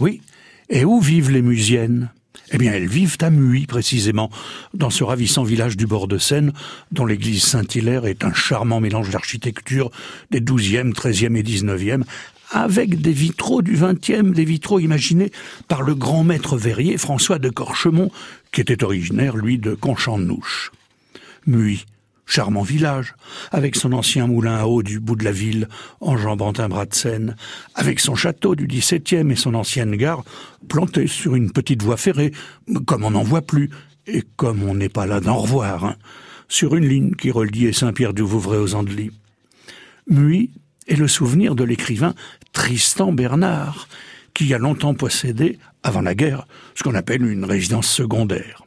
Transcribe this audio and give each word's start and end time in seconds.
Oui. 0.00 0.22
Et 0.70 0.84
où 0.84 1.00
vivent 1.00 1.30
les 1.30 1.42
Musiennes? 1.42 2.10
Eh 2.52 2.58
bien, 2.58 2.72
elles 2.72 2.88
vivent 2.88 3.18
à 3.20 3.30
Muy, 3.30 3.66
précisément, 3.66 4.30
dans 4.74 4.90
ce 4.90 5.04
ravissant 5.04 5.44
village 5.44 5.76
du 5.76 5.86
bord 5.86 6.08
de 6.08 6.18
Seine, 6.18 6.52
dont 6.90 7.06
l'église 7.06 7.44
Saint-Hilaire 7.44 8.06
est 8.06 8.24
un 8.24 8.32
charmant 8.32 8.80
mélange 8.80 9.10
d'architecture 9.10 9.90
des 10.30 10.40
XIIe, 10.40 10.90
XIIIe 10.90 11.36
et 11.36 11.42
XIXe, 11.42 12.04
avec 12.50 13.00
des 13.00 13.12
vitraux 13.12 13.62
du 13.62 13.76
XXe, 13.76 14.34
des 14.34 14.44
vitraux 14.44 14.80
imaginés 14.80 15.30
par 15.68 15.82
le 15.82 15.94
grand 15.94 16.24
maître 16.24 16.56
verrier 16.56 16.96
François 16.96 17.38
de 17.38 17.50
Corchemont, 17.50 18.10
qui 18.52 18.62
était 18.62 18.82
originaire, 18.82 19.36
lui, 19.36 19.58
de 19.58 19.74
Conchamp-de-Nouche. 19.74 20.72
Muy, 21.46 21.84
charmant 22.30 22.62
village, 22.62 23.14
avec 23.50 23.74
son 23.74 23.92
ancien 23.92 24.28
moulin 24.28 24.56
à 24.56 24.66
eau 24.66 24.82
du 24.82 25.00
bout 25.00 25.16
de 25.16 25.24
la 25.24 25.32
ville, 25.32 25.68
enjambant 26.00 26.52
un 26.58 26.68
bras 26.68 26.86
de 26.86 26.94
Seine, 26.94 27.36
avec 27.74 27.98
son 27.98 28.14
château 28.14 28.54
du 28.54 28.66
XVIIe 28.66 29.30
et 29.30 29.36
son 29.36 29.54
ancienne 29.54 29.96
gare, 29.96 30.22
plantée 30.68 31.08
sur 31.08 31.34
une 31.34 31.50
petite 31.50 31.82
voie 31.82 31.96
ferrée, 31.96 32.32
comme 32.86 33.04
on 33.04 33.10
n'en 33.10 33.24
voit 33.24 33.42
plus, 33.42 33.70
et 34.06 34.22
comme 34.36 34.62
on 34.62 34.74
n'est 34.74 34.88
pas 34.88 35.06
là 35.06 35.20
d'en 35.20 35.36
revoir, 35.36 35.84
hein, 35.84 35.96
sur 36.48 36.76
une 36.76 36.86
ligne 36.86 37.14
qui 37.14 37.30
reliait 37.32 37.72
Saint-Pierre-du-Vouvray 37.72 38.58
aux 38.58 38.74
Andelys. 38.74 39.10
Muy 40.08 40.50
est 40.86 40.96
le 40.96 41.08
souvenir 41.08 41.54
de 41.54 41.64
l'écrivain 41.64 42.14
Tristan 42.52 43.12
Bernard, 43.12 43.88
qui 44.34 44.54
a 44.54 44.58
longtemps 44.58 44.94
possédé, 44.94 45.58
avant 45.82 46.02
la 46.02 46.14
guerre, 46.14 46.46
ce 46.74 46.84
qu'on 46.84 46.94
appelle 46.94 47.26
une 47.26 47.44
résidence 47.44 47.88
secondaire. 47.88 48.64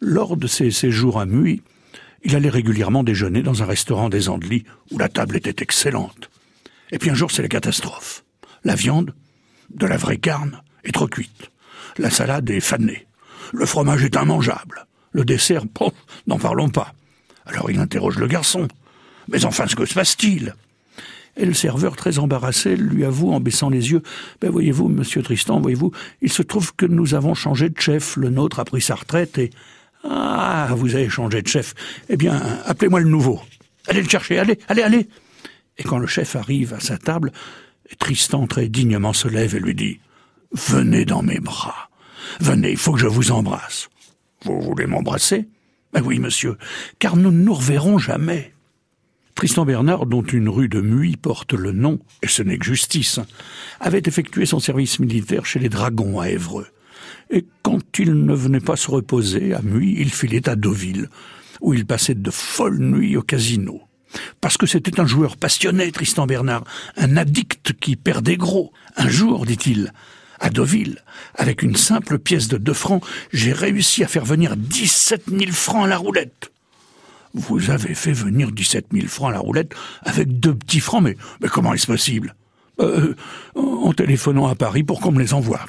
Lors 0.00 0.38
de 0.38 0.46
ses 0.46 0.70
séjours 0.70 1.20
à 1.20 1.26
Muy, 1.26 1.62
il 2.22 2.36
allait 2.36 2.50
régulièrement 2.50 3.02
déjeuner 3.02 3.42
dans 3.42 3.62
un 3.62 3.66
restaurant 3.66 4.08
des 4.08 4.28
Andelys 4.28 4.64
où 4.90 4.98
la 4.98 5.08
table 5.08 5.36
était 5.36 5.62
excellente. 5.62 6.30
Et 6.90 6.98
puis 6.98 7.10
un 7.10 7.14
jour, 7.14 7.30
c'est 7.30 7.42
la 7.42 7.48
catastrophe. 7.48 8.24
La 8.64 8.74
viande, 8.74 9.14
de 9.70 9.86
la 9.86 9.96
vraie 9.96 10.18
carne, 10.18 10.60
est 10.84 10.92
trop 10.92 11.06
cuite. 11.06 11.50
La 11.98 12.10
salade 12.10 12.50
est 12.50 12.60
fanée. 12.60 13.06
Le 13.52 13.66
fromage 13.66 14.04
est 14.04 14.16
immangeable. 14.16 14.86
Le 15.12 15.24
dessert, 15.24 15.64
bon, 15.74 15.92
n'en 16.26 16.38
parlons 16.38 16.68
pas. 16.68 16.94
Alors 17.46 17.70
il 17.70 17.80
interroge 17.80 18.18
le 18.18 18.26
garçon. 18.26 18.68
Mais 19.28 19.44
enfin, 19.44 19.66
ce 19.66 19.76
que 19.76 19.86
se 19.86 19.94
passe-t-il? 19.94 20.54
Et 21.36 21.46
le 21.46 21.54
serveur, 21.54 21.96
très 21.96 22.18
embarrassé, 22.18 22.76
lui 22.76 23.04
avoue 23.04 23.32
en 23.32 23.40
baissant 23.40 23.70
les 23.70 23.92
yeux 23.92 24.02
Ben 24.40 24.50
voyez-vous, 24.50 24.88
monsieur 24.88 25.22
Tristan, 25.22 25.60
voyez-vous, 25.60 25.92
il 26.22 26.30
se 26.30 26.42
trouve 26.42 26.74
que 26.74 26.86
nous 26.86 27.14
avons 27.14 27.34
changé 27.34 27.70
de 27.70 27.80
chef. 27.80 28.16
Le 28.16 28.30
nôtre 28.30 28.58
a 28.60 28.64
pris 28.64 28.82
sa 28.82 28.96
retraite 28.96 29.38
et 29.38 29.50
ah, 30.04 30.68
vous 30.76 30.94
avez 30.94 31.08
changé 31.08 31.42
de 31.42 31.48
chef. 31.48 31.74
Eh 32.08 32.16
bien, 32.16 32.40
appelez-moi 32.64 33.00
le 33.00 33.08
nouveau. 33.08 33.40
Allez 33.86 34.02
le 34.02 34.08
chercher, 34.08 34.38
allez, 34.38 34.58
allez, 34.68 34.82
allez. 34.82 35.08
Et 35.78 35.82
quand 35.82 35.98
le 35.98 36.06
chef 36.06 36.36
arrive 36.36 36.74
à 36.74 36.80
sa 36.80 36.98
table, 36.98 37.32
Tristan 37.98 38.46
très 38.46 38.68
dignement 38.68 39.12
se 39.12 39.28
lève 39.28 39.54
et 39.54 39.60
lui 39.60 39.74
dit 39.74 40.00
Venez 40.52 41.04
dans 41.04 41.22
mes 41.22 41.40
bras. 41.40 41.90
Venez, 42.40 42.70
il 42.70 42.76
faut 42.76 42.92
que 42.92 43.00
je 43.00 43.06
vous 43.06 43.32
embrasse. 43.32 43.88
Vous 44.44 44.60
voulez 44.60 44.86
m'embrasser? 44.86 45.48
Ben 45.92 46.02
oui, 46.04 46.18
monsieur, 46.18 46.56
car 46.98 47.16
nous 47.16 47.30
ne 47.30 47.42
nous 47.42 47.54
reverrons 47.54 47.98
jamais. 47.98 48.52
Tristan 49.34 49.64
Bernard, 49.64 50.06
dont 50.06 50.22
une 50.22 50.48
rue 50.48 50.68
de 50.68 50.80
Muy 50.80 51.16
porte 51.16 51.52
le 51.52 51.72
nom, 51.72 51.98
et 52.22 52.28
ce 52.28 52.42
n'est 52.42 52.58
que 52.58 52.64
justice, 52.64 53.20
avait 53.80 54.02
effectué 54.04 54.46
son 54.46 54.60
service 54.60 54.98
militaire 54.98 55.46
chez 55.46 55.58
les 55.58 55.68
Dragons 55.68 56.20
à 56.20 56.30
Évreux 56.30 56.66
et 57.30 57.46
quand 57.62 57.98
il 57.98 58.24
ne 58.24 58.34
venait 58.34 58.60
pas 58.60 58.76
se 58.76 58.90
reposer 58.90 59.54
à 59.54 59.62
Muy, 59.62 59.96
il 59.98 60.10
filait 60.10 60.48
à 60.48 60.56
Deauville, 60.56 61.08
où 61.60 61.74
il 61.74 61.86
passait 61.86 62.14
de 62.14 62.30
folles 62.30 62.80
nuits 62.80 63.16
au 63.16 63.22
casino. 63.22 63.82
Parce 64.40 64.56
que 64.56 64.66
c'était 64.66 64.98
un 64.98 65.06
joueur 65.06 65.36
passionné, 65.36 65.92
Tristan 65.92 66.26
Bernard, 66.26 66.64
un 66.96 67.16
addict 67.16 67.74
qui 67.80 67.94
perdait 67.94 68.36
gros. 68.36 68.72
Un 68.96 69.08
jour, 69.08 69.46
dit-il, 69.46 69.92
à 70.40 70.50
Deauville, 70.50 70.98
avec 71.36 71.62
une 71.62 71.76
simple 71.76 72.18
pièce 72.18 72.48
de 72.48 72.56
deux 72.56 72.74
francs, 72.74 73.04
j'ai 73.32 73.52
réussi 73.52 74.02
à 74.02 74.08
faire 74.08 74.24
venir 74.24 74.56
dix-sept 74.56 75.28
mille 75.28 75.52
francs 75.52 75.84
à 75.84 75.88
la 75.88 75.98
roulette. 75.98 76.50
Vous 77.34 77.70
avez 77.70 77.94
fait 77.94 78.12
venir 78.12 78.50
dix-sept 78.50 78.92
mille 78.92 79.08
francs 79.08 79.30
à 79.30 79.34
la 79.34 79.38
roulette 79.38 79.74
avec 80.02 80.40
deux 80.40 80.54
petits 80.54 80.80
francs, 80.80 81.02
mais, 81.02 81.16
comment 81.48 81.72
est-ce 81.74 81.86
possible? 81.86 82.34
Euh, 82.80 83.14
En 83.54 83.92
téléphonant 83.92 84.48
à 84.48 84.54
Paris 84.56 84.82
pour 84.82 85.00
qu'on 85.00 85.12
me 85.12 85.20
les 85.20 85.34
envoie. 85.34 85.60